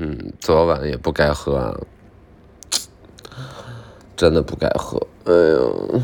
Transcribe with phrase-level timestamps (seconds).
[0.00, 1.74] 嗯，昨晚也不该喝啊，
[4.16, 5.04] 真的不该喝。
[5.24, 6.00] 哎呀，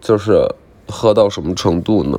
[0.00, 0.48] 就是
[0.88, 2.16] 喝到什么程度呢？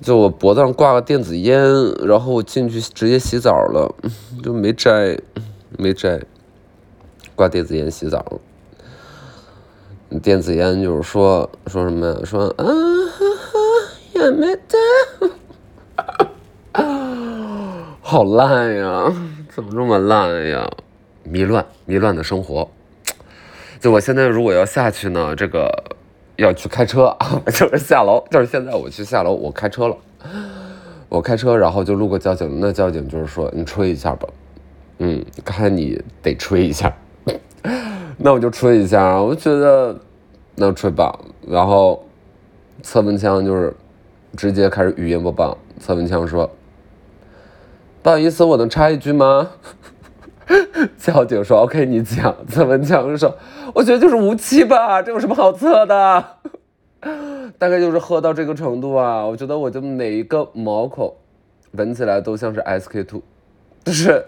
[0.00, 1.62] 就我脖子上挂个电子烟，
[2.02, 3.94] 然后我进去直接洗澡了，
[4.42, 5.20] 就没摘，
[5.76, 6.22] 没摘，
[7.36, 8.40] 挂电子烟洗澡。
[10.22, 12.20] 电子烟就是说说什么呀？
[12.24, 13.58] 说啊哈哈，
[14.14, 14.78] 也没得，
[18.10, 19.04] 好烂呀！
[19.54, 20.68] 怎么这么烂呀？
[21.22, 22.68] 迷乱迷乱的生活。
[23.78, 25.72] 就我现在如果要下去呢，这个
[26.34, 27.16] 要去开车，
[27.54, 29.96] 就是下楼，就是现在我去下楼，我开车了，
[31.08, 34.28] 我开车，然后就路过交警，那交警就是说你吹一下吧，
[34.98, 36.92] 嗯，看你得吹一下。
[38.18, 39.96] 那我就吹一下，我觉得
[40.56, 41.16] 那吹吧。
[41.46, 42.04] 然后
[42.82, 43.72] 测温枪就是
[44.36, 45.56] 直接开始语音播报。
[45.78, 46.50] 测温枪说
[48.02, 49.50] ：“不好意思，我能插一句吗？”
[50.98, 53.36] 交警说：“OK，你讲。”测温枪说
[53.74, 56.24] ：“我觉得就是无期吧，这有什么好测的？
[57.58, 59.24] 大概就是喝到这个程度啊。
[59.24, 61.14] 我觉得我就每一个毛孔
[61.72, 63.22] 闻起来都像是 SK two，
[63.84, 64.24] 就是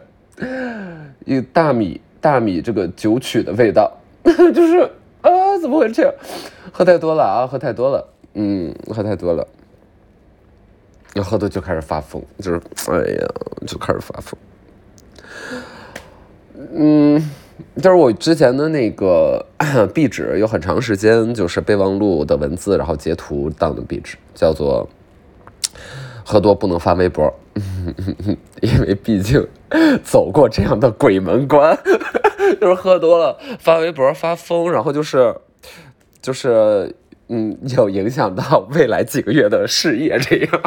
[1.25, 4.79] 一大米。”大米这个酒曲的味道， 就是
[5.23, 6.15] 啊，怎么会这样？
[6.71, 9.45] 喝太多了啊，喝太多了，嗯，喝太多了，
[11.15, 13.29] 要喝多就开始发疯，就是哎呀，
[13.67, 14.39] 就开始发疯。
[16.75, 17.31] 嗯，
[17.77, 19.45] 就是我之前的那个
[19.93, 24.89] 壁纸，有很长时间就是备忘录的文字，然后截图当的壁纸，叫做
[26.25, 27.33] “喝多不能发微博”。
[28.63, 29.47] 因为毕竟
[30.03, 31.77] 走过这样的鬼门关，
[32.59, 35.35] 就是喝多了发微博发疯，然后就是
[36.23, 36.95] 就是
[37.29, 40.61] 嗯，有影响到未来几个月的事业，这样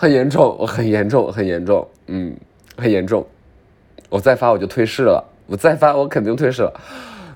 [0.00, 2.34] 很严重，我很严重，很严重，嗯，
[2.74, 3.22] 很严重。
[4.08, 6.72] 我再发我就退市了，我再发我肯定退市了。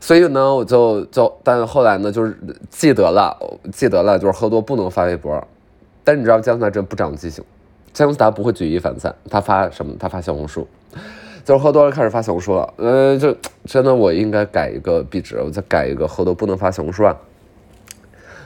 [0.00, 2.34] 所以呢，我就就，但后来呢，就是
[2.70, 3.36] 记得了，
[3.70, 5.46] 记得了，就是喝多不能发微博。
[6.02, 7.44] 但你知道姜思达真不长记性。
[7.92, 9.94] 姜思达不会举一反三，他发什么？
[10.00, 10.66] 他发小红书，
[11.44, 12.72] 就是喝多了开始发小红书了。
[12.78, 13.36] 呃，就
[13.66, 17.14] 真的我应该改一个壁纸，我再改一个喝多不能发小红书啊。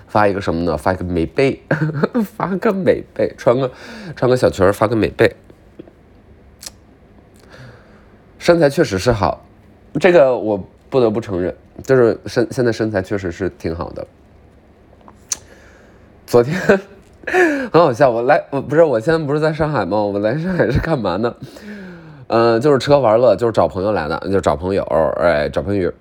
[0.09, 0.77] 发一个什么呢？
[0.77, 1.63] 发一个美背，
[2.37, 3.71] 发个美背，穿个
[4.17, 5.37] 穿个小裙儿，发个美背。
[8.39, 9.45] 身材确实是好，
[10.01, 14.07] 这个我不得不承认，就是身现在身材确实是挺好的。
[16.27, 16.59] 昨天。
[17.71, 20.01] 很好笑，我来，我不是，我现在不是在上海吗？
[20.01, 21.37] 我来上海是干嘛呢？
[22.29, 24.83] 嗯，就是吃喝玩乐，就是找朋友来的，就找朋友，
[25.21, 25.93] 哎，找朋友。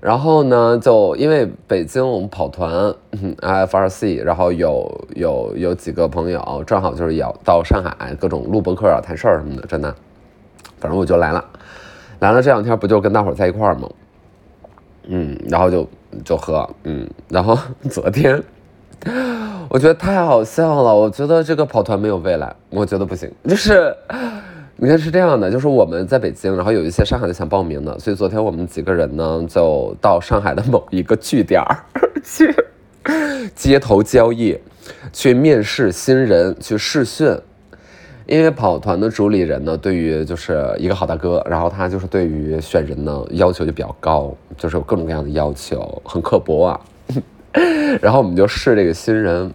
[0.00, 2.94] 然后呢，就因为北京我们跑团，
[3.40, 9.94] FRC，然后有有有几个朋友正好就是要到上海，各种录播客啊、谈事儿什么的，真的。
[10.78, 11.44] 反正我就来了，
[12.20, 13.88] 来了这两天不就跟大伙儿在一块儿吗？
[15.08, 15.88] 嗯，然后就
[16.24, 17.58] 就喝，嗯，然后
[17.90, 18.42] 昨天。
[19.68, 23.30] 我觉得太好笑了，我觉得这个跑团没有未来，我觉得不行。
[23.48, 23.94] 就是，
[24.78, 31.78] 你看是这样的，就是我们在北京，然后有一些上海的想报名的，所以昨天我们几个人呢就到上海的某一个据点儿
[32.22, 32.54] 去
[33.54, 34.58] 街头交易，
[35.14, 37.34] 去面试新人，去试训。
[38.26, 46.80] 因为跑团的主理人呢，对于就是一个好大哥，然后他就是对于选人呢要求就比较高，就是有各种各样的要求，很刻薄啊。
[48.02, 49.50] 然后我们就试这个新人，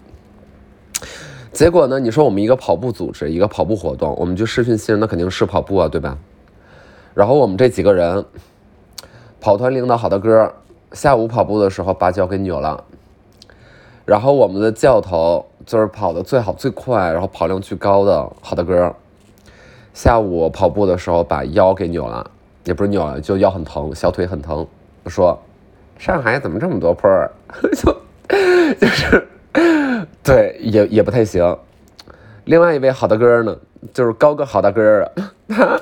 [1.52, 2.00] 结果呢？
[2.00, 6.18] 你说我们一个跑步组织，一个跑步活动，我们就试训新人，那肯定是跑步啊，对吧？
[7.14, 8.26] 然后我们这几个人，
[9.40, 10.54] 跑团领导好的哥，
[10.94, 12.84] 下午跑步的时候把脚给扭了，
[14.06, 18.96] 然后我们的教头就是跑的最好最快，然后跑量最高的好的哥，
[19.94, 22.32] 下午跑步的时候把腰给扭了，
[22.64, 24.66] 也不是扭了，就腰很疼，小腿很疼，
[25.08, 25.38] 说。
[26.00, 27.08] 上海怎么这么多坡？
[27.78, 27.96] 就
[28.82, 29.28] 就是，
[30.34, 31.58] 对，也也不太行。
[32.46, 33.56] 另外一位好大哥呢，
[33.94, 35.12] 就是高个好大哥啊，
[35.47, 35.81] 他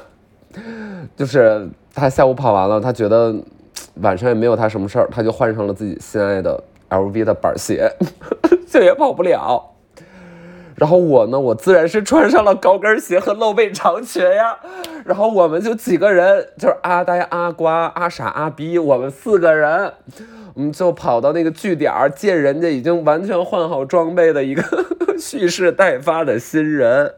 [1.16, 3.36] 就是他下午跑完了，他觉得
[4.02, 7.92] 晚上也没有他什么事儿，他就换上了自己心爱的 LV 的板鞋，
[8.68, 9.64] 就也跑不了。
[10.76, 14.58] 然后我呢，我自然是穿上了高跟鞋和露背长裙呀。
[15.04, 19.92] 然后我们就几个人，就是阿呆、阿瓜、阿傻、阿逼，我们四个人，
[20.60, 24.62] 我们就跑到那个据点儿，见人家已经完全换好装备的一个
[25.18, 27.10] 蓄势待发的新人。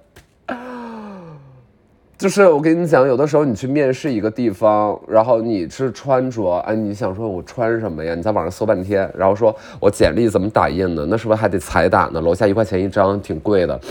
[2.20, 8.14] 就是我跟你讲，有的时候你去面试一个地方，然后你是穿着，哎，你想说我穿什么呀？
[8.14, 11.04] 你在网上搜半天，然后说我简历怎么打印呢？
[11.10, 12.22] 那是不是还得彩打呢？
[12.22, 13.82] 楼下一块钱一张，挺贵的。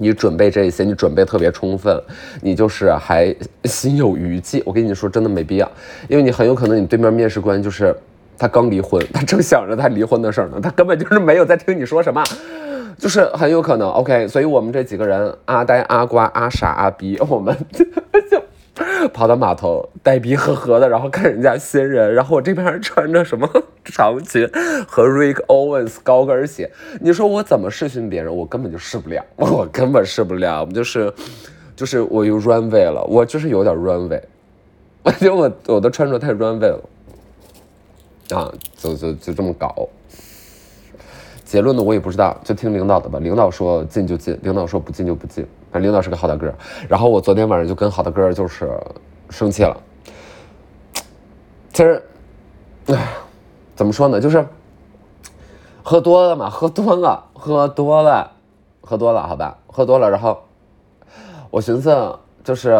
[0.00, 2.00] 你准备这些，你准备特别充分，
[2.40, 3.34] 你就是还
[3.64, 4.62] 心有余悸。
[4.64, 5.68] 我跟你说，真的没必要，
[6.08, 7.92] 因为你很有可能你对面面试官就是
[8.38, 12.22] 他刚离婚，他正想着他离婚的事儿呢，他根本就是没有在听你说什么，
[12.96, 13.88] 就是很有可能。
[13.88, 17.56] OK，所以我们这几个人，阿呆、阿瓜、阿傻、阿逼，我们
[18.30, 18.42] 就。
[19.12, 23.48] 跑到码头，呆逼呵呵的，然后看人家新人，然后我这边穿着什么
[23.84, 24.48] 长裙
[24.86, 26.70] 和 Rick Owens 高跟鞋，
[27.00, 28.34] 你说我怎么试训别人？
[28.34, 31.12] 我根本就试不了， 我根本试不了，我们就是，
[31.74, 34.20] 就是我又 runway 了，我就是有点 runway，
[35.02, 36.80] 我觉得我我的穿着太 runway 了，
[38.30, 39.88] 啊，就就就这么搞。
[41.44, 43.18] 结论呢，我也不知道，就听领导的吧。
[43.18, 45.46] 领导说进就进，领导说不进就不进。
[45.70, 46.52] 反正领导是个好大哥。
[46.88, 48.70] 然后我昨天晚上就跟好大哥就是
[49.30, 49.74] 生气了。
[51.72, 52.02] 其实，
[52.88, 53.14] 哎，
[53.74, 54.20] 怎么说呢？
[54.20, 54.46] 就是
[55.82, 58.30] 喝多了嘛，喝多了，喝多了，
[58.82, 60.10] 喝多了，好吧，喝多了。
[60.10, 60.38] 然后
[61.50, 62.14] 我寻思，
[62.44, 62.76] 就是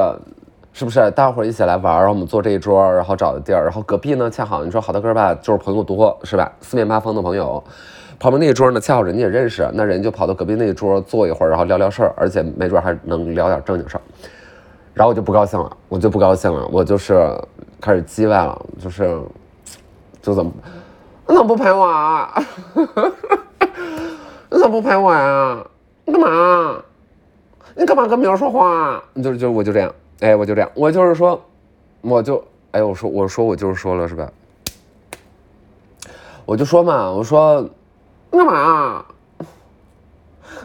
[0.79, 1.93] 是不是大伙一起来玩？
[1.97, 6.53] 然后我们坐这一桌，然后找的地儿，然后隔壁呢，恰好你说好大哥吧，就是朋友多，是吧？
[6.61, 7.61] 四面八方的朋友。
[8.21, 14.01] 旁边那一桌呢，恰好人家也认识，那人就跑到隔壁那一桌坐一会儿，然后聊聊事儿，而且没准还能聊点正经事儿。
[14.95, 17.29] 然后我就不高兴了，我就不高兴了，我就是
[17.81, 19.21] 开始叽歪了，就是，
[20.23, 20.53] 就怎么，
[21.27, 22.41] 你怎么不陪我啊？
[24.49, 25.59] 你怎么不陪我呀？
[26.05, 26.77] 你干嘛？
[27.75, 29.03] 你干嘛跟别人说话？
[29.21, 31.41] 就就我就这样，哎，我就这样，我就是说，
[32.01, 32.43] 我就，
[32.73, 34.31] 哎，我说我说我就是说了是吧？
[36.45, 37.69] 我就说嘛，我说。
[38.31, 39.05] 干嘛？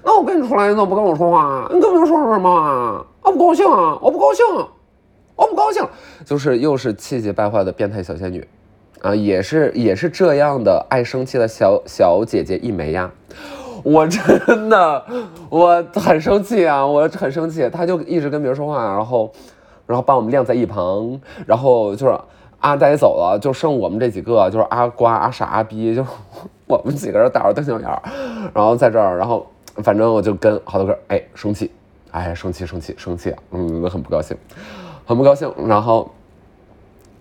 [0.03, 1.65] 那我跟你出来，你怎么不跟我说话？
[1.73, 3.05] 你跟我说什么？
[3.21, 4.45] 我不高兴，我不高兴，
[5.35, 5.81] 我不高兴。
[6.25, 8.45] 就是又是气急败坏的变态小仙女，
[9.01, 13.09] 啊，也是也是这样的爱生气的小小姐姐一枚呀。
[13.83, 15.05] 我真的
[15.49, 17.69] 我很生气啊，我很生气。
[17.69, 19.31] 他就一直跟别人说话，然后
[19.85, 22.17] 然后把我们晾在一旁，然后就是
[22.59, 26.03] 阿呆走了，就剩我们这几个，就是阿瓜、阿傻、阿逼，就。
[26.65, 28.01] 我们几个人打着瞪小眼儿，
[28.51, 29.45] 然后在这儿，然后
[29.83, 31.69] 反正我就跟好多哥哎生气，
[32.09, 34.35] 哎生气生气生气，嗯很不高兴，
[35.05, 36.09] 很不高兴，然后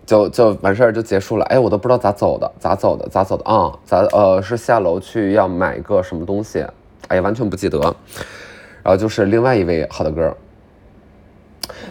[0.05, 3.71] 就就完事儿就结束了，哎我都不知道咋走的，咋走的，咋走的啊？
[3.85, 6.65] 咋呃是下楼去要买个什么东西，
[7.07, 10.35] 哎完全不记得，然后就是另外一位好的哥，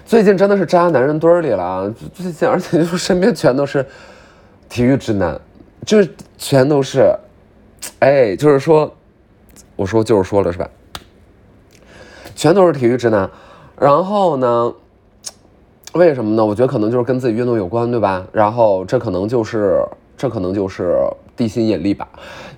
[0.04, 3.84] 最近真的是扎男人堆里了，最近而且就是身边全都是
[4.68, 5.40] 体育直男，
[5.86, 7.14] 就是全都是。
[7.98, 8.94] 哎，就是说，
[9.74, 10.68] 我说就是说了是吧？
[12.36, 13.28] 全都是体育直男，
[13.76, 14.72] 然后呢？
[15.94, 16.44] 为什么呢？
[16.44, 18.26] 我觉得可能就是跟自己运动有关，对吧？
[18.32, 19.78] 然后这可能就是
[20.16, 20.96] 这可能就是
[21.36, 22.08] 地心引力吧，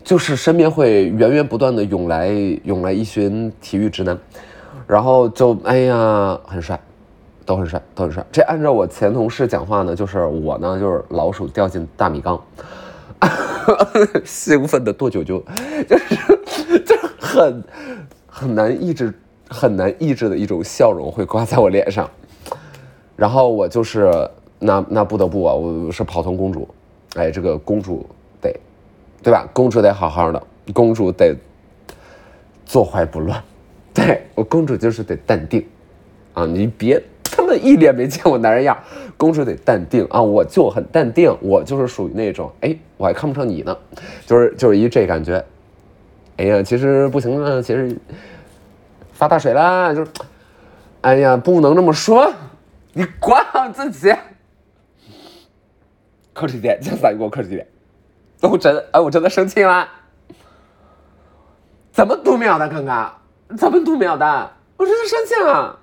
[0.04, 2.28] 就是身边会源源不断的涌来
[2.62, 4.16] 涌来一群体育直男，
[4.86, 6.78] 然后就哎呀，很帅，
[7.44, 8.24] 都很帅，都很帅。
[8.30, 12.40] 这按照我前同事讲话呢，就是我呢就是老鼠掉进大米缸。
[14.24, 15.42] 兴奋的跺九九，
[15.88, 17.64] 就是就很
[18.26, 19.12] 很难抑制、
[19.48, 22.08] 很难抑制的一种笑容会挂在我脸上。
[23.16, 24.28] 然后我就是
[24.58, 26.68] 那那不得不啊，我是跑通公主，
[27.16, 28.06] 哎，这个公主
[28.40, 28.54] 得
[29.22, 29.48] 对吧？
[29.52, 31.36] 公主得好好的，公主得
[32.64, 33.42] 坐怀不乱。
[33.94, 35.64] 对我公主就是得淡定
[36.32, 37.02] 啊，你别。
[37.36, 38.78] 他们一脸没见过男人样，
[39.16, 40.22] 公主得淡定啊！
[40.22, 43.76] 我就很淡定，我就是属于那种，哎，我还看不上你呢，
[44.24, 45.44] 就是就是一这感觉。
[46.36, 47.96] 哎呀，其实不行啊，其实
[49.12, 50.10] 发大水啦，就是，
[51.00, 52.32] 哎呀，不能这么说，
[52.94, 54.14] 你管好自己，
[56.32, 57.66] 克制点，下次你给我克制点。
[58.40, 59.88] 我真，哎，我真的生气了，
[61.90, 63.12] 怎么读秒的刚刚？
[63.58, 64.50] 怎么读秒的？
[64.76, 65.78] 我真的生气了。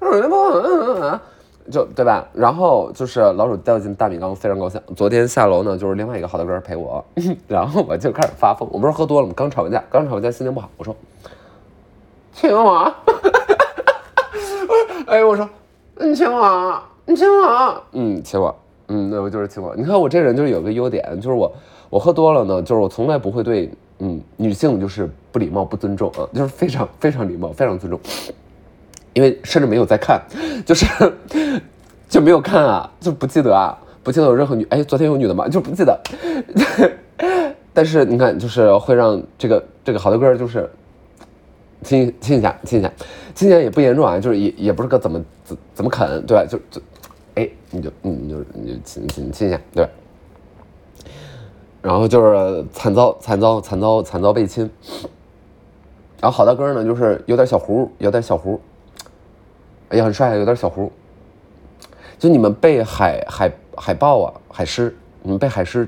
[0.00, 1.20] 嗯
[1.68, 2.24] 就对吧？
[2.32, 4.80] 然后就是老鼠掉进大米缸，非常高兴。
[4.94, 7.04] 昨天下楼呢，就是另外一个好大哥陪我，
[7.48, 8.68] 然后我就开始发疯。
[8.70, 9.32] 我不是喝多了吗？
[9.36, 10.70] 刚吵完架，刚吵完架，心情不好。
[10.76, 10.94] 我说
[12.32, 12.94] 亲我，
[15.08, 15.48] 哎，我说
[15.98, 18.54] 你亲我，你亲我，嗯，亲我，
[18.88, 19.74] 嗯，那我就是亲我。
[19.76, 21.50] 你看我这人就是有个优点，就是我
[21.88, 27.98] 我喝多了呢，就是我从来不会对嗯女性就是不礼貌、不尊重啊，就是非常非常礼貌、非常尊重。
[29.14, 30.20] 因为甚至没有在看，
[30.66, 30.86] 就是
[32.08, 35.48] 就没有看啊，就不记得啊，不记得有任何女哎，昨天有女的吗？
[35.48, 35.98] 就不记得。
[37.72, 40.68] 但是你看，就是会让这个这个好多歌就是
[41.82, 42.92] 亲亲一下，亲一下，
[43.34, 46.44] 亲一下也不严重啊，就是也也不是个怎么怎怎么啃，对吧？
[46.48, 46.80] 就就
[47.34, 49.88] 哎，你就你就你就亲亲亲一下，对。
[51.82, 54.68] 然后就是惨遭惨遭惨遭惨遭被亲。
[56.20, 58.60] 然后好大哥呢，就是有点小胡，有点小胡，
[59.90, 60.90] 哎呀，很帅，有点小胡。
[62.18, 65.86] 就你们被海海海豹啊，海狮，你们被海狮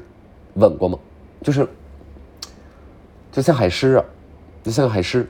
[0.55, 0.99] 吻过吗？
[1.43, 1.67] 就是，
[3.33, 4.05] 就像海狮啊，
[4.63, 5.27] 就像海狮，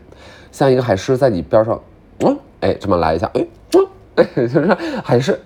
[0.53, 1.81] 像一个海狮在你边上，
[2.21, 4.75] 嗯，哎，这么来一下，哎，嗯， 就是
[5.05, 5.41] 海狮，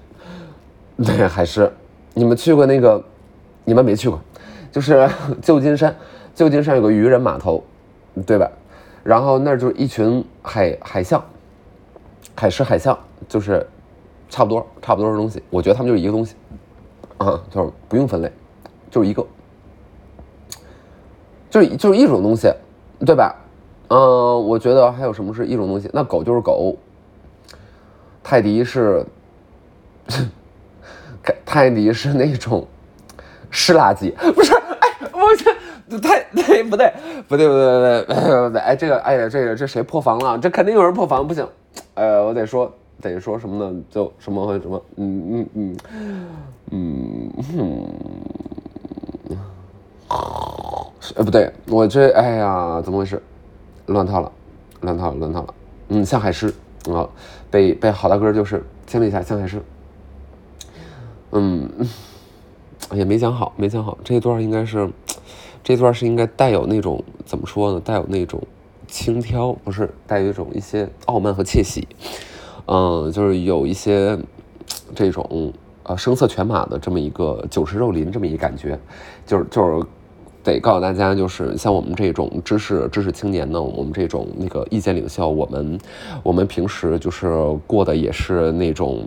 [1.04, 1.70] 对，海狮。
[2.14, 3.02] 你们去过那个？
[3.64, 4.20] 你们没去过，
[4.72, 5.08] 就是
[5.40, 5.94] 旧金山，
[6.34, 7.62] 旧金山有个渔人码头，
[8.26, 8.50] 对吧？
[9.04, 11.24] 然后那儿就是一群海海象，
[12.34, 13.66] 海狮、海象，就是
[14.28, 15.42] 差不多差不多的东西。
[15.50, 16.34] 我觉得他们就是一个东西，
[17.18, 18.30] 啊，就是不用分类，
[18.90, 19.24] 就是一个，
[21.48, 22.52] 就是就是一种东西，
[23.06, 23.34] 对吧？
[23.94, 25.90] 嗯，我觉得还有什么是一种东西？
[25.92, 26.74] 那狗就是狗，
[28.22, 29.04] 泰迪是，
[31.44, 32.66] 泰迪是那种
[33.50, 34.54] 湿垃圾，不是？
[34.54, 35.44] 哎，我去。
[36.00, 36.90] 太对不对？
[37.28, 38.62] 不对不对不对不对！
[38.62, 40.38] 哎，这个哎呀，这个这谁破防了？
[40.38, 41.46] 这肯定有人破防，不行！
[41.92, 42.72] 哎，我得说
[43.02, 43.82] 得说什么呢？
[43.90, 44.82] 就什么什么？
[44.96, 45.76] 嗯嗯嗯
[46.70, 47.86] 嗯嗯。
[51.14, 53.22] 呃，不对，我这哎呀，怎么回事？
[53.92, 54.32] 乱套了，
[54.80, 55.54] 乱套了，乱套了。
[55.88, 56.52] 嗯，像海狮
[56.90, 57.08] 啊，
[57.50, 59.62] 被被好大哥就是亲了一下，像海狮。
[61.30, 61.68] 嗯，
[62.92, 64.90] 也没讲好，没讲好，这一段应该是。
[65.64, 67.78] 这段是应该带有那种怎么说呢？
[67.78, 68.42] 带有那种
[68.88, 71.86] 轻佻，不是带有一种一些傲慢和窃喜，
[72.66, 74.18] 嗯，就是有一些
[74.92, 75.52] 这种
[75.84, 78.76] 呃声色犬马的这么一个酒池肉林这么一感觉，
[79.24, 79.86] 就是就是
[80.42, 85.78] 得告诉大家，就是像我们这种知识知识青年呢，我们这种那个意见领袖，我们
[86.22, 87.28] 我们平时就是
[87.66, 89.04] 过的也是那种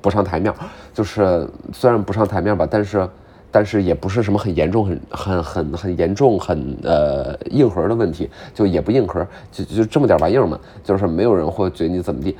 [0.00, 0.52] 不上台面，
[0.92, 3.08] 就是虽然不上台面吧，但是。
[3.56, 12.36] 但是也不是什么很严重、很很很很严重、很呃硬核的问题，就也不硬核，就就这么点玩意儿嘛，就是没有人会觉得你怎么地，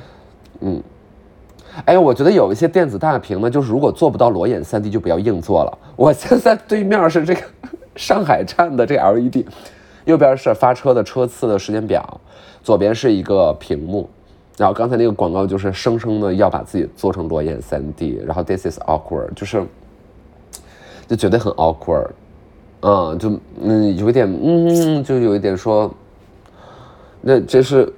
[0.59, 0.83] 嗯，
[1.85, 5.77] 哎，我觉得有一些电子大屏呢，就是如果做不到裸眼三 D 就不要硬做了。
[5.95, 7.41] 我现在对面是这个
[7.95, 9.45] 上海站的这 LED，
[10.05, 12.21] 右边是发车的车次的时间表，
[12.63, 14.09] 左边是一个屏幕，
[14.57, 19.65] 然后刚才那个广告就是生生的要把自己做成裸眼三 D，然后 This is awkward，就是。
[21.07, 22.07] 就觉得很 awkward，
[22.79, 25.93] 嗯，就嗯有一点嗯，就有一点说，
[27.21, 27.93] 那这是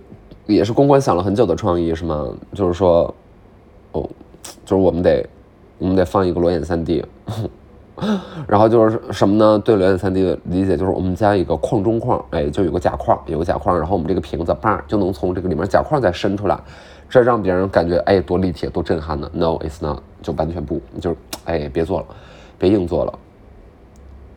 [0.46, 2.28] 也是公关想了很久的创意是吗？
[2.54, 3.16] 就是说，
[3.94, 4.10] 哦，
[4.66, 5.26] 就是我们得
[5.78, 7.02] 我们得放一个裸眼三 D，
[8.48, 9.60] 然后就是什么呢？
[9.60, 16.60] 对裸眼三 D 的理解就是我们加一个框中框，哎，就有个假框，有个假框，然后我们这个瓶子叭就能从这个里面假框再伸出来，
[17.10, 22.06] 这让别人感觉哎多立体多震撼呢？No，it's not，就完全不，就是哎别做了。
[22.60, 23.20] 别硬做了，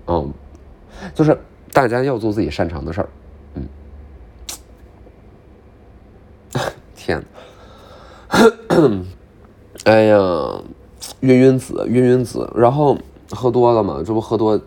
[0.09, 0.31] 嗯，
[1.15, 1.35] 就是
[1.73, 3.09] 大家要做自己擅长的事儿，
[3.55, 3.67] 嗯，
[6.95, 7.25] 天，
[9.85, 10.19] 哎呀，
[11.21, 12.99] 晕晕子，晕晕子，然后
[13.31, 14.61] 喝多了嘛，这不喝多，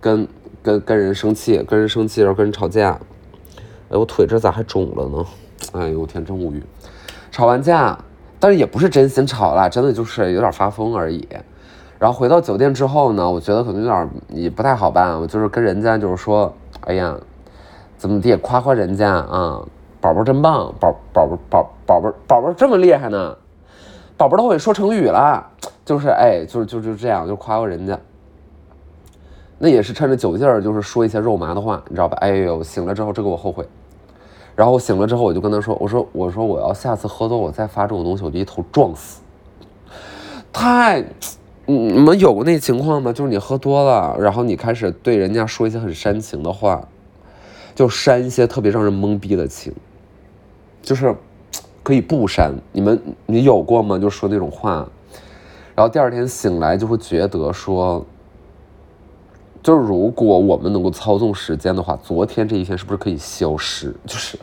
[0.00, 0.26] 跟
[0.62, 2.98] 跟跟人生气，跟人生气，然后跟人吵架，
[3.90, 5.24] 哎，我腿这咋还肿了呢？
[5.72, 6.62] 哎呦我天，真无语，
[7.30, 7.96] 吵完架，
[8.40, 11.28] 但是也不是真心吵了，真的就是有点发疯而已。
[11.98, 17.16] 然后回到酒店之后呢，我觉得可能有点也不太好办，我就是跟人家就是说，哎呀，
[17.96, 19.64] 怎么地夸夸人家啊，
[20.00, 23.36] 宝宝真棒，宝宝宝宝宝宝宝宝这么厉害呢，
[24.16, 25.46] 宝宝都会说成语了，
[25.84, 27.98] 就是哎，就是就就这样，就夸夸人家。
[29.58, 32.16] 那也是趁着酒劲儿，就是说一些肉麻的话，你知道吧？
[32.20, 33.66] 哎呦，醒了之后这个我后悔。
[34.54, 39.20] 然后醒了之后我就跟他说，我说我说我要下次喝多我再发这种东西，我就一头撞死。
[40.52, 41.04] 太。
[41.64, 43.12] 你们有过那情况吗？
[43.12, 46.86] 就是你喝多了，然后你开始对人家说一些很煽情的话，
[47.72, 49.72] 就煽一些特别让人懵逼的情，
[50.82, 51.14] 就是
[51.84, 52.52] 可以不煽。
[52.72, 53.96] 你们你有过吗？
[53.96, 54.86] 就说那种话，
[55.74, 58.04] 然后第二天醒来就会觉得说，
[59.62, 63.94] 就是如果我们能够操纵时间的话，昨天这一天是不是可以消失？
[64.06, 64.38] 就是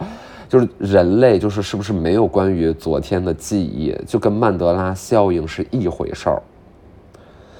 [0.48, 3.96] 就是人类就是是不是没有关于昨天的记忆？
[4.08, 6.42] 就跟曼德拉效应是一回事儿。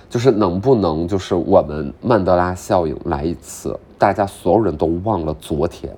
[0.10, 5.96] 就是能不能，就是我们曼德拉效应来一次，大家所有人都忘了昨天，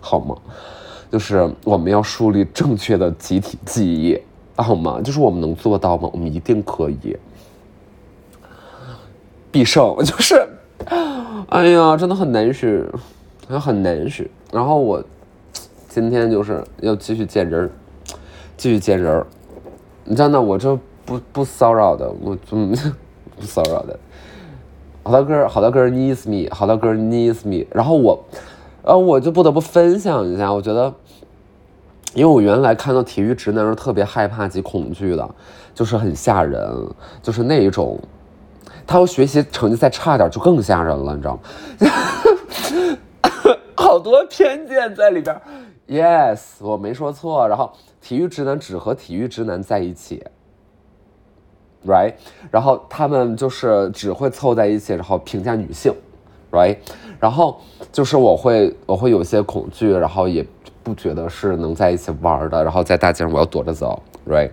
[0.00, 0.34] 好吗？
[1.10, 4.18] 就是我们要树立正确的集体记忆，
[4.62, 5.00] 好吗？
[5.02, 6.10] 就是我们能做到吗？
[6.12, 7.16] 我们一定可以，
[9.50, 9.96] 必胜！
[10.04, 10.46] 就是，
[11.48, 12.84] 哎呀，真的很难学，
[13.48, 14.28] 很难学。
[14.52, 15.02] 然后我
[15.88, 17.70] 今天就是要继续见人，
[18.56, 19.24] 继续见人。
[20.04, 22.74] 你真的，我这不不骚扰的，我嗯。
[23.40, 23.96] 不骚扰的，
[25.04, 27.64] 好大哥，好大哥 needs me，好大哥 needs me。
[27.70, 28.24] 然后我，
[28.82, 30.92] 呃，我就不得不分享一下，我觉得，
[32.18, 35.34] 因为我原来看到体育直男是特别害怕及恐惧的，
[35.72, 36.68] 就是很吓人，
[37.22, 37.96] 就是那一种，
[38.84, 42.98] 他要学习成绩再差点就更吓人了，你知道吗？
[43.76, 45.40] 好多偏见在里边。
[45.86, 47.46] Yes，我没说错。
[47.46, 50.24] 然后体育直男只和体育直男在一起
[51.86, 52.14] ，right？
[52.50, 55.94] 然后他们就是只会凑在一起，然后评价女性
[56.50, 56.78] ，right？
[57.20, 57.60] 然后
[57.92, 60.44] 就是我会我会有些恐惧，然后也
[60.88, 62.64] 不觉得是能在一起玩的。
[62.64, 64.50] 然后在大街上我要躲着走，right？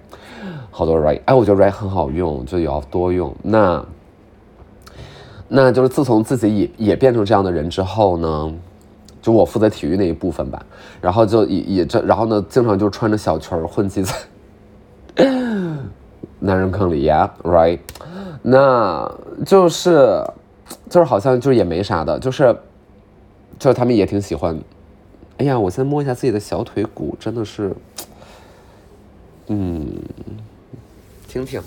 [0.70, 3.34] 好多 right，哎，我觉得 right 很好用，就也要多用。
[3.42, 3.84] 那
[5.48, 8.54] 那就是自从自己也也变成这样的人之后呢？
[9.22, 10.63] 就我负责体育那一部分吧，
[11.01, 14.13] 然后就也也这，然后呢，经常就穿着小裙儿混迹在
[16.38, 17.80] 男人坑里呀，right？
[18.44, 19.12] 那
[19.44, 20.24] 就是
[20.88, 22.56] 就是好像就是也没啥的，就是
[23.58, 24.56] 就是他们也挺喜欢。
[25.38, 27.75] 哎呀，我先摸一下自己的小腿骨，真的是，
[29.48, 30.01] 嗯，
[31.27, 31.62] 听听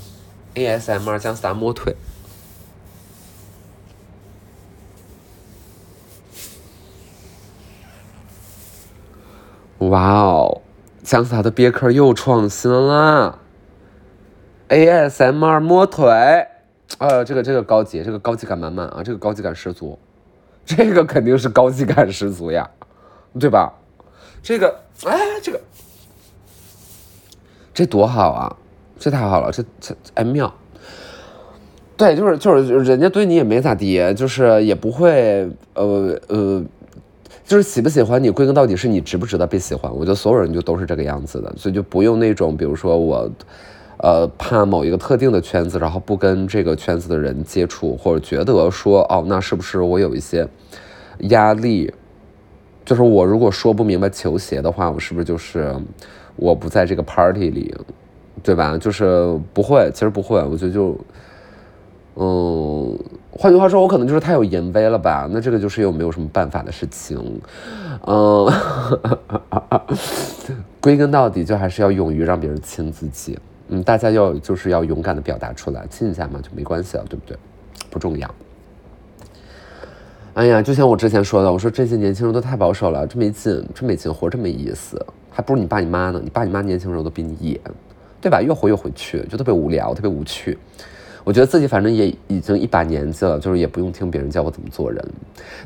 [0.54, 1.94] ASMR 姜思达摸腿。
[9.80, 10.62] 哇哦，
[11.02, 13.38] 姜思达的憋壳又创新了
[14.70, 16.48] ，ASMR 摸腿，
[16.98, 19.98] 呃，这个这个高级，这个高级感满满啊，这个高级感十足，
[20.64, 22.68] 这个肯定是高级感十足呀，
[23.38, 23.72] 对吧？
[24.42, 25.60] 这个，哎，这个，
[27.72, 28.56] 这多好啊，
[28.98, 30.52] 这太好了，这这哎妙，
[31.96, 36.64] 对，就是就是人家对你也没咋地，就是也不会，呃呃。
[37.44, 39.90] 就是喜不喜欢你，归根到底是你值不值得被喜欢。
[39.90, 43.26] 我觉得所有人就都是这个样子的，所以就不用那种，比如说我，
[44.00, 50.46] 呃，怕某一个特定的圈子，然后不跟这个圈子的人接触，或者觉得说，哦，那是不是我有一些
[51.20, 51.90] 压力？
[52.88, 55.76] 就是我如果说不明白球鞋的话，我是不是就是
[56.36, 57.74] 我不在这个 party 里，
[58.42, 58.78] 对吧？
[58.78, 60.96] 就是不会，其实不会，我觉得就。
[62.16, 62.98] 嗯，
[63.30, 65.28] 换句话说，我可能就是太有淫威了吧？
[65.30, 67.40] 那这个就是又没有什么办法的事情。
[68.06, 68.50] 嗯，
[70.80, 73.38] 归根到底，就还是要勇于让别人亲自己。
[73.68, 77.36] 嗯，大家要就是要勇敢的表达出来，亲一下嘛就没关系了，对不对？
[77.90, 78.34] 不重要。
[80.34, 86.20] 哎呀，就像我之前说的，我说这些年轻人都太保守了，真没劲，真没劲，活着没意思，还不如你爸你妈呢。
[86.22, 87.60] 你爸你妈年轻时候都比你野，
[88.20, 88.40] 对吧？
[88.40, 90.56] 越活越回去，就特别无聊，特别无趣。
[91.24, 95.04] 我觉得自己反正也已经一把年纪了，就是也不用听别人教我怎么做人。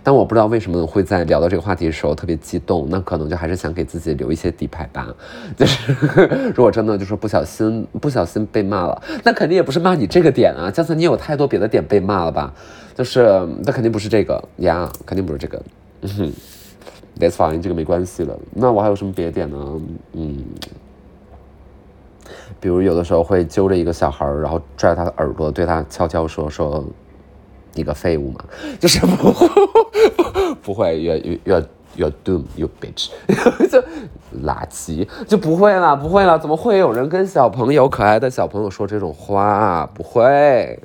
[0.03, 5.15] 但我不知道为什么会在聊到这个话题的时候特别激动，那可能就还是想给自己留一些底牌吧。
[5.57, 5.93] 就是
[6.57, 12.53] 如果真的就是不小心不小心被骂了，那肯定也不是骂你这个点啊，就算，你有太多别的点被骂了吧？
[12.95, 15.63] 就是那肯定不是这个呀，肯定不是这个。
[17.19, 18.39] That's fine，这个没关系了。
[18.53, 19.81] 那我还有什么别的点呢？
[20.13, 20.45] 嗯。
[22.61, 26.85] 比如有的时候会揪着一个小孩儿，然后拽他的耳朵，对他悄悄说：“说
[27.75, 28.45] 你个废物嘛，
[28.79, 29.33] 就是不
[30.63, 31.63] 不会，you you you
[31.97, 33.11] you doom you bitch，
[33.69, 33.83] 就
[34.47, 39.85] 垃圾就不会了，不会了，怎么会有人跟小朋友可爱的小朋友说这种话？
[39.93, 40.79] 不会，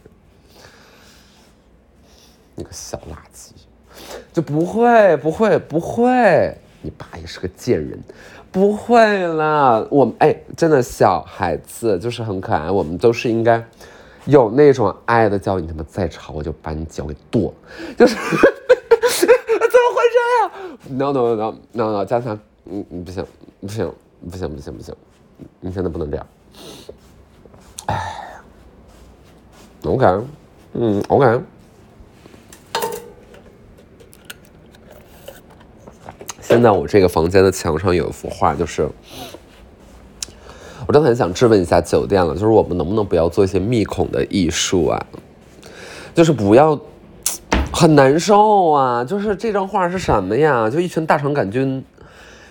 [2.57, 3.51] 你个小垃圾，
[4.33, 7.97] 就不会，不会，不会，你爸也是个贱人。”
[8.49, 13.63] 不会啦，我们哎，真的小孩子就是很可爱，我们都是应该
[14.25, 15.61] 有那种爱的教育。
[15.61, 23.23] 你他妈再吵，我就把你脚给剁了，就是怎么会这样？No no no no no，加强，嗯嗯，不行
[23.61, 23.93] 不行
[24.31, 24.95] 不行不行不行，
[25.59, 26.25] 你现在不能这样。
[27.87, 28.41] 哎
[29.83, 30.05] ，OK，
[30.73, 31.41] 嗯 OK。
[36.47, 38.87] 现在我这个房间的墙上有一幅画，就是
[40.87, 45.05] 我刚才想质问一下酒店了，就是我们能不能不要做一些密孔的艺术啊？
[46.15, 46.79] 就是不要
[47.73, 49.03] 很难受啊！
[49.03, 50.69] 就是这张画是什么呀？
[50.69, 51.83] 就一群大肠杆菌。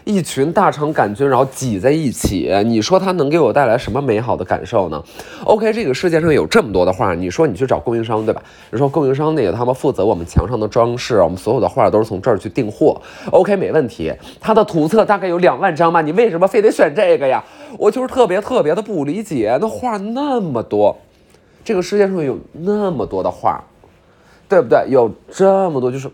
[0.07, 5.03] 一群大肠杆菌，然后挤在一起，你说它能给我带来什么美好的感受呢
[5.45, 8.41] ？OK，这个世界上有这么多的画，你说你去找供应商，对吧？
[8.71, 12.97] 你说供应商那个他们负责我们墙上的装饰，我们所有的画都是从这儿去订货。
[13.33, 14.15] OK，没问题。
[14.41, 17.43] 他的图册大概有两万张吧，你为什么非得选这个呀？
[17.77, 20.97] 我就是特别特别的不理解，那画那么多，
[21.65, 23.61] 这个世界上有那么多的画，
[24.49, 24.87] 对不对？
[24.89, 26.09] 有这么多，就是。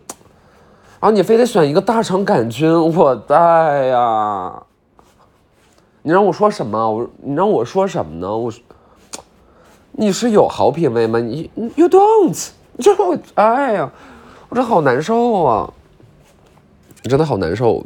[1.03, 4.63] 然后你非得选一个大肠杆菌，我带呀！
[6.03, 6.89] 你让我说什么？
[6.93, 8.37] 我你让我说什么呢？
[8.37, 8.53] 我
[9.91, 11.19] 你是有好品位吗？
[11.19, 13.91] 你 you don't，这我哎呀，
[14.49, 15.69] 我这好难受啊！
[17.03, 17.85] 真的好难受。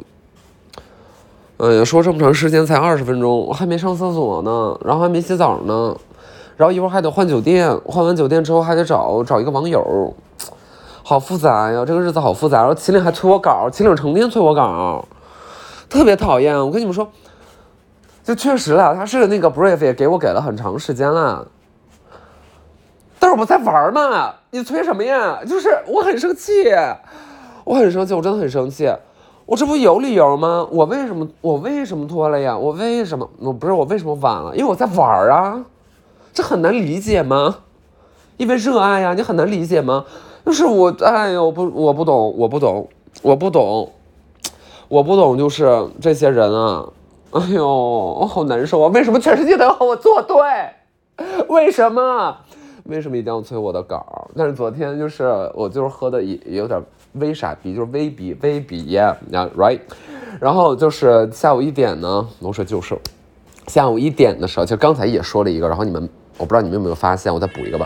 [1.57, 5.97] 哎呀，说这么长时间才二十分钟，我还没上厕所呢，然后还没洗澡呢，
[6.55, 10.13] 然后一会儿还得换酒店，换完酒店之后还得找找一个网友，
[11.09, 12.57] 好复杂呀，这个日子好复杂。
[12.57, 15.07] 然后秦岭还催我稿，秦岭成天催我稿，
[15.87, 16.59] 特别讨厌。
[16.59, 17.09] 我跟你们说，
[18.25, 21.47] 就确实了，他是那个 brief 也给我给了很长时间了，
[23.19, 25.39] 但是我在玩嘛，你催什么呀？
[25.47, 26.75] 就是我很生气，
[27.63, 28.93] 我很生气，我真的很生气。
[29.45, 30.67] 我这不有理由吗？
[30.69, 32.57] 我为什么我为什么拖了呀？
[32.57, 34.53] 我为什么我不是我为什么晚了？
[34.57, 35.63] 因为我在玩啊，
[36.33, 37.59] 这很难理解吗？
[38.35, 40.03] 因为热爱呀，你很难理解吗？
[40.47, 42.87] 就是我，哎呦，不，我不懂，我不懂，
[43.21, 43.91] 我不懂，
[44.87, 46.87] 我不懂，就是这些人啊，
[47.31, 48.87] 哎呦，我好难受啊！
[48.93, 50.37] 为什么全世界都要和我作对？
[51.49, 52.37] 为什么？
[52.85, 54.29] 为什么一定要催我的稿？
[54.37, 56.81] 但是昨天就是我就是喝的也也有点。
[57.15, 59.17] 微傻逼就是微逼微逼呀
[59.57, 59.81] ，right？
[60.39, 62.97] 然后就是下午一点呢，我说就是，
[63.67, 66.07] 下午一点的时候，就刚才也说了一个，然后你们
[66.37, 67.85] 我不知道你们有没有发现，我再补一个吧。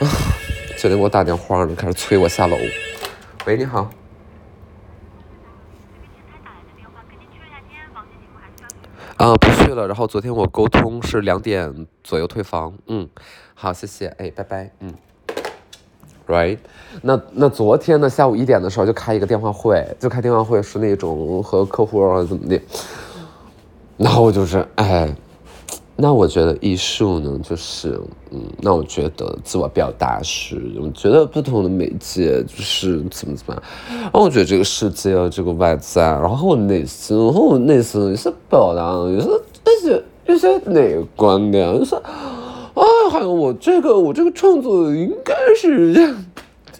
[0.78, 2.56] 酒店给我打电话呢，开始催我下楼。
[3.46, 3.90] 喂，你好。
[9.16, 9.88] 啊，不去了。
[9.88, 12.72] 然后昨天我沟通是两点左右退房。
[12.86, 13.08] 嗯，
[13.54, 14.06] 好，谢谢。
[14.18, 14.70] 哎，拜拜。
[14.78, 14.94] 嗯。
[16.28, 16.58] Right，
[17.02, 18.08] 那那昨天呢？
[18.08, 22.60] 下午一点的时候就开一个电话会，就开电话会是那种和客户怎么的，
[23.96, 25.12] 然后就是哎，
[26.00, 33.62] 那我觉得艺术呢，就是嗯，那我觉得自我表达是，我觉得不同的媒介就是怎么怎么样，
[34.04, 39.28] 然后我觉得这个世界啊这个外在，然后我内心，然后我内心也是表达，也是
[39.64, 41.96] 那些有些那个观点，就是。
[42.74, 46.24] 啊，还有我这个，我这个创作应该是这样，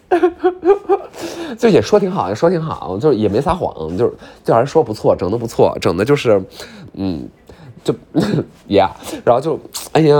[1.58, 6.40] 就也说挺好，也说挺好，就也没撒谎，就是就还说不错，整的不错，整的就是，
[6.92, 7.28] 嗯，
[7.84, 7.94] 就
[8.68, 8.90] 呀，
[9.24, 9.58] 然后就，
[9.92, 10.16] 哎呀，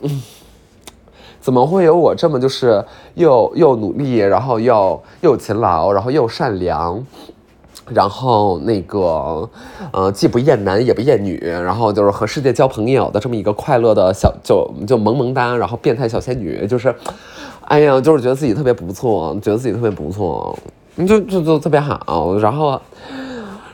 [0.00, 0.22] 嗯，
[1.40, 7.04] 怎么会有我这么就是又又努力，然后又又勤劳，然后又善良。
[7.90, 9.48] 然后那个，
[9.92, 16.94] 呃，既不厌男也不厌女，然后就是和世界交朋友的这么一个快乐的小，就就萌萌哒，然后变态小仙女，就是，
[17.62, 20.54] 哎呀，就是觉得自己特别不错，觉得自己特别不错，
[20.96, 22.36] 你就就就特别好。
[22.38, 22.78] 然后，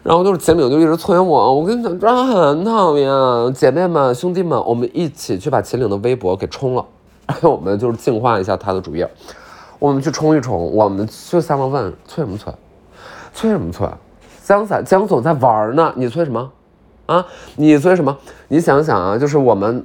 [0.04, 3.54] 然后就是秦岭就一直催我，我跟你讲，真的很讨厌。
[3.54, 6.84] 姐妹们、兄弟们，我们一起去把秦岭的微博给冲了，
[7.40, 9.10] 我们就是净化一下他的主页，
[9.78, 12.52] 我们去冲一冲，我们就三毛问催什么催，
[13.32, 13.88] 催什么催？
[14.44, 16.52] 江仔，江总在玩呢，你催什么？
[17.06, 18.14] 啊，你催什么？
[18.48, 19.82] 你想想啊，就是我们，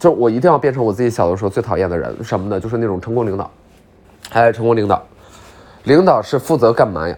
[0.00, 2.58] 就我一定要变成我自己小的时候最讨厌的人，什么呢？
[2.58, 3.48] 就是那种成功领导。
[4.30, 5.00] 哎，成功领导，
[5.84, 7.16] 领导是负责干嘛呀？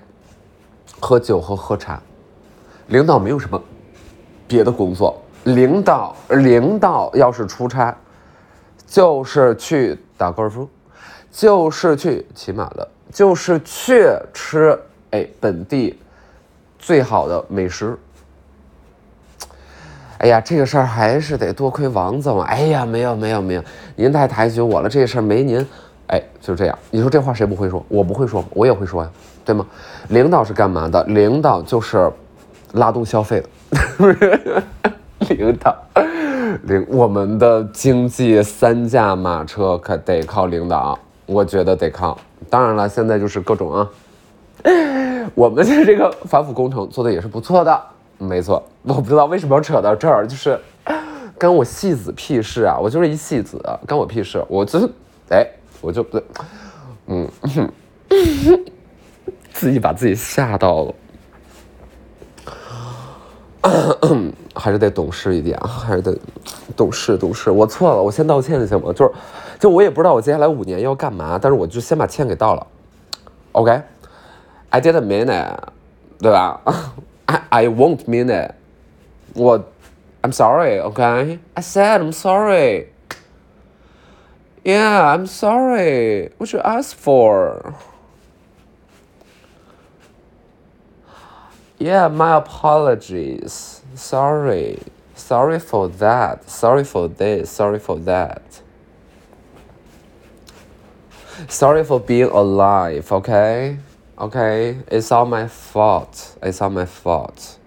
[1.00, 1.98] 喝酒和喝茶。
[2.90, 3.60] 领导没有什么
[4.46, 7.96] 别的工作，领导，领导要是出差，
[8.86, 10.68] 就是去打高尔夫，
[11.30, 14.78] 就是去骑马的，就是去吃
[15.10, 15.98] 哎本地。
[16.82, 17.94] 最好的美食，
[20.16, 22.40] 哎呀，这个事儿还是得多亏王总。
[22.44, 23.62] 哎呀，没有没有没有，
[23.94, 24.88] 您太抬举我了。
[24.88, 25.64] 这事儿没您，
[26.06, 26.78] 哎，就这样。
[26.90, 27.84] 你说这话谁不会说？
[27.86, 29.10] 我不会说，我也会说呀，
[29.44, 29.66] 对吗？
[30.08, 31.04] 领导是干嘛的？
[31.04, 32.10] 领导就是
[32.72, 33.48] 拉动消费的。
[35.28, 35.76] 领导，
[36.64, 42.18] 领我们的经济三驾马车可得靠领导，我觉得得靠。
[42.48, 43.88] 当然了，现在就是各种啊。
[45.34, 47.80] 我们的这个反腐工程做的也是不错的，
[48.18, 48.62] 没错。
[48.82, 50.58] 我不知道为什么要扯到这儿，就是
[51.38, 52.76] 跟我戏子屁事啊！
[52.80, 54.44] 我就是一戏子，跟我屁事。
[54.48, 54.90] 我就是，
[55.28, 55.46] 哎，
[55.80, 56.24] 我就不对，
[57.06, 57.28] 嗯，
[59.52, 60.94] 自己把自己吓到了，
[64.54, 66.16] 还是得懂事一点啊，还是得
[66.76, 67.50] 懂事懂事。
[67.50, 68.92] 我错了，我先道歉行吗？
[68.92, 69.12] 就是，
[69.58, 72.66] 就我也不知道我接下来五年要干嘛，但是我就先把歉给道了
[73.52, 73.82] ，OK。
[74.70, 75.58] I didn't mean it，
[76.20, 76.60] 对吧
[77.26, 78.54] ？I I won't mean it。
[79.34, 79.58] 我
[80.22, 80.78] ，I'm sorry。
[80.80, 82.86] OK，I said I'm sorry.
[84.62, 86.30] Yeah, I'm sorry.
[86.38, 87.74] What you ask for?
[91.79, 93.81] Yeah, my apologies.
[93.95, 94.79] Sorry.
[95.15, 96.49] Sorry for that.
[96.49, 97.49] Sorry for this.
[97.49, 98.41] Sorry for that.
[101.49, 103.77] Sorry for being alive, okay?
[104.17, 106.37] Okay, it's all my fault.
[106.41, 107.57] It's all my fault.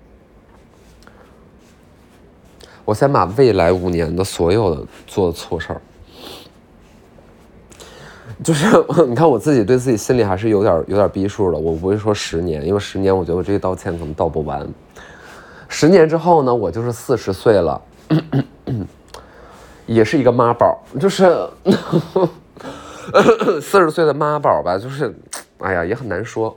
[2.87, 5.83] 我先把未来五年的所有的做的错事儿，
[8.44, 8.66] 就是
[9.08, 14.68] 你看我自己对自己心里还是有点有点逼数的，我不会说十年，因为十年我觉得我这个道歉可能道不完。
[15.70, 17.82] 十年之后呢，我就是四十岁了，
[19.88, 21.48] 也是一个妈宝，就是
[23.62, 25.16] 四十岁的妈宝吧，就是
[25.60, 26.56] 哎呀也很难说。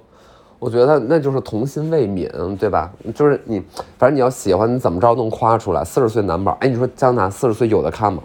[0.59, 2.90] 我觉得那就是童心未泯，对吧？
[3.14, 3.62] 就是你，
[3.99, 5.85] 反正你要喜欢，你怎么着能夸出来？
[5.85, 8.22] 四十岁男宝，哎，你说江南四十岁有的看吗？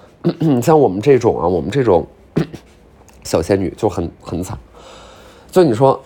[0.62, 2.06] 像我们这种啊，我们这种
[3.24, 4.58] 小仙女就很很惨。
[5.50, 6.00] 就你说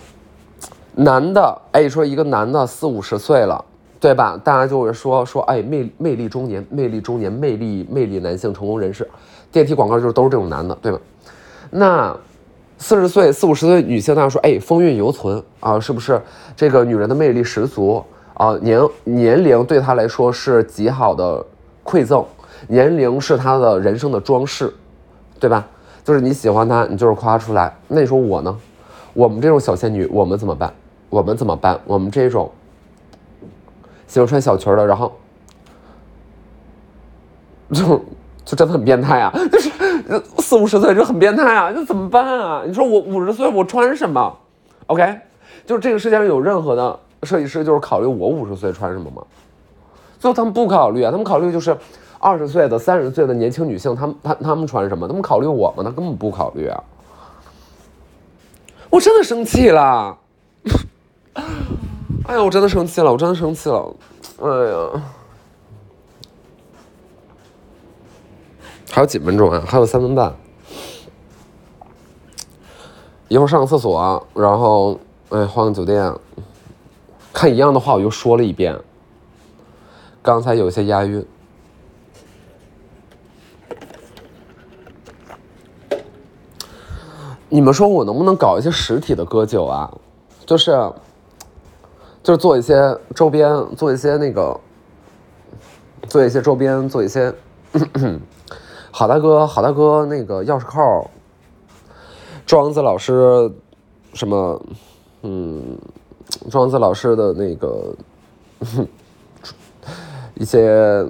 [0.95, 3.65] 男的，哎，说一个男的四五十岁了，
[4.01, 4.41] 对吧？
[4.43, 9.09] 大家就会说说，哎，魅魅力中年，魅力中年，魅力魅力男性，成功人士，
[9.51, 10.99] 电梯广告就是都是这种男的，对吧？
[11.71, 12.17] 那。
[12.79, 16.21] 四十岁、四五十岁女性，大家说，哎，风韵犹存啊，是不是？
[16.55, 21.43] 这个女人的魅力十足啊，年年龄对她来说是极好的
[21.83, 22.23] 馈赠，
[22.69, 24.71] 年龄是她的人生的装饰，
[25.41, 25.67] 对吧？
[26.07, 27.77] 就是你喜欢她，你就是夸出来。
[27.89, 28.57] 那你说我呢？
[29.13, 30.73] 我们这种小仙女，我们怎么办？
[31.11, 31.81] 我们怎么办？
[31.85, 32.49] 我们这种
[34.07, 35.13] 喜欢穿小裙的，然后
[37.73, 38.01] 就。
[38.47, 39.33] 就真的很变态啊！
[39.51, 39.69] 就是
[40.39, 41.73] 四五十岁就很变态啊！
[41.75, 42.63] 那怎么办啊？
[42.65, 44.33] 你说我五十岁我穿什么
[44.87, 45.19] ？OK，
[45.67, 49.21] 就是这个世界上有任何的设计师就是考虑我五十岁穿什么吗？
[50.21, 51.77] 最后他们不考虑啊，他们考虑就是
[52.19, 55.07] 二十岁的、三十岁的年轻女性，她们她、她们穿什么？
[55.07, 55.83] 她们考虑我吗？
[55.83, 56.83] 她根本不考虑啊！
[58.89, 60.17] 我真的生气了！
[62.25, 63.13] 哎呀，我真的生气了！
[63.13, 63.95] 我真的生气了！
[64.43, 65.03] 哎呀！
[68.91, 69.63] 还有几分钟啊？
[69.67, 70.35] 还有三分半，
[73.29, 74.99] 一会儿上个厕所，然后
[75.29, 76.15] 哎换个酒店，
[77.33, 78.79] 看一样的话我又说了一遍，
[80.23, 81.27] 刚才有些押韵。
[87.49, 89.93] 你们说我能不能搞一些实体的歌酒啊？
[90.45, 90.73] 就是，
[92.23, 94.59] 就是做一些周边，做一些那个，
[96.09, 97.33] 做一些周边，做一些。
[98.91, 101.11] 好大哥，好大哥，那个钥匙扣，
[102.47, 103.53] 庄子老师，
[104.15, 104.61] 什么，
[105.23, 105.79] 嗯，
[106.51, 107.95] 庄子老师的那个
[110.35, 111.05] 一些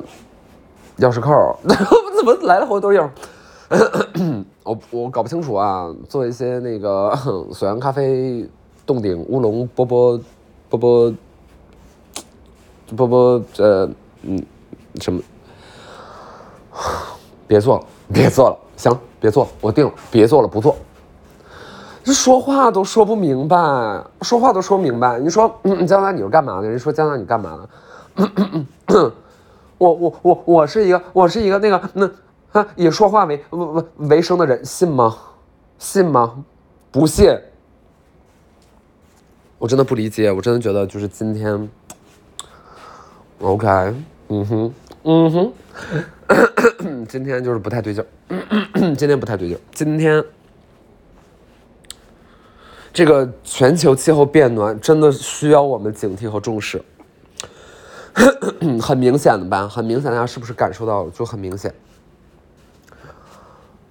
[0.99, 3.09] 钥匙扣， 怎么来了好多钥
[3.70, 4.44] 匙？
[4.66, 5.94] 我我搞不清楚啊。
[6.09, 7.14] 做一些那个
[7.52, 8.48] 锁阳咖啡、
[8.85, 10.20] 洞顶乌龙、波波
[10.68, 11.14] 波波
[12.96, 13.88] 波波，呃，
[14.22, 14.44] 嗯，
[15.00, 15.22] 什么？
[17.46, 20.74] 别做了，别做了，行，别做了，我定了，别做了，不做。
[22.05, 23.57] 这说话都说不明白，
[24.22, 25.18] 说话都说明白。
[25.18, 25.52] 你说
[25.88, 26.68] 将来你是干嘛的？
[26.68, 27.59] 人说将来你干嘛
[28.16, 28.26] 的？
[29.79, 32.11] 我我我我是一个我是一个那个那
[32.76, 35.16] 以说话为为为生的人，信吗？
[35.78, 36.44] 信吗？
[36.92, 37.36] 不信。
[39.58, 41.68] 我真的不理解，我真的觉得就是今天
[43.40, 43.66] ，OK，
[44.28, 45.52] 嗯哼，嗯哼。
[47.08, 49.60] 今天就是不太对劲儿， 今天不太对劲儿。
[49.72, 50.24] 今天
[52.92, 56.82] 这个全球气候变暖真的需要我们警惕和重视，
[58.80, 59.68] 很明显的吧？
[59.68, 61.10] 很明显，大家是不是感受到了？
[61.10, 61.72] 就很明显，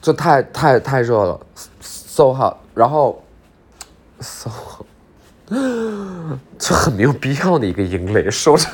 [0.06, 1.40] 就太太太热了
[1.82, 3.20] ，so hot，然后
[4.20, 4.52] so，
[6.60, 8.68] 就很没有必要的一个英雷说着。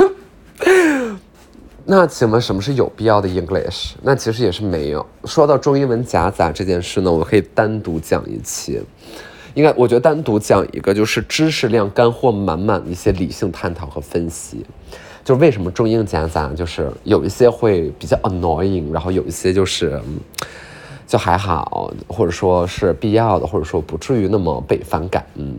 [1.85, 3.93] 那请问什么是有必要的 English？
[4.01, 5.05] 那其实也是没有。
[5.23, 8.81] 说到中英文夹杂这件事呢，我可以单独讲一期。
[9.53, 14.65] 应该我觉得单独讲一个就是知识量干货满满的一些理性探讨和分析。
[15.23, 19.97] 就为什么中英夹杂，就是有一些会比较 annoying，然后有一些就是
[21.11, 25.25] 就还好，或者说是必要的，或者说不至于那么被反感。
[25.35, 25.57] 嗯。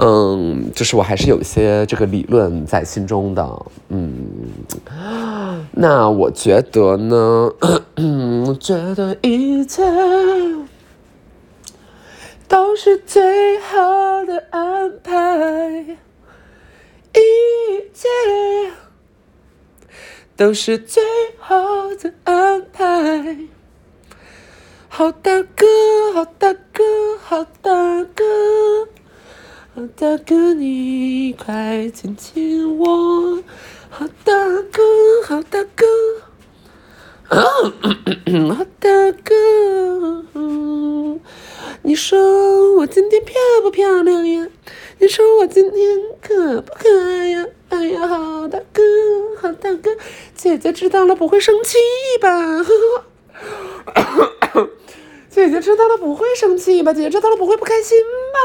[0.00, 4.28] 嗯，就是我还是有一些这个理论在心中的，嗯，
[5.72, 7.50] 那我觉得呢，
[8.60, 9.82] 觉得一切
[12.46, 15.80] 都是最好的安排，
[17.14, 17.20] 一
[17.92, 18.06] 切
[20.36, 21.02] 都是最
[21.40, 21.56] 好
[22.00, 23.36] 的安排，
[24.98, 25.64] 好大哥，
[26.12, 26.82] 好大哥，
[27.22, 28.24] 好大哥。
[29.72, 33.40] 好大哥，你快亲亲我！
[33.90, 34.34] 好大
[34.72, 34.82] 哥，
[35.24, 35.86] 好大哥，
[37.28, 39.36] 好大哥，
[41.82, 44.48] 你说我今天漂不漂亮呀？
[44.98, 47.46] 你说我今天可不可爱呀？
[47.68, 48.82] 哎呀，好大哥，
[49.40, 49.92] 好大哥，
[50.34, 51.78] 姐姐知道了不会生气
[52.20, 52.66] 吧？
[55.30, 56.92] 姐姐知道了不会生气吧？
[56.92, 57.98] 姐姐知道了不会不开心
[58.32, 58.38] 吧？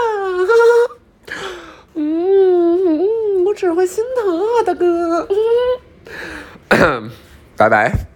[0.45, 1.33] 哈哈
[1.95, 5.27] 嗯嗯，我只会心疼啊，大哥。
[6.69, 7.09] 嗯
[7.55, 8.12] 拜拜。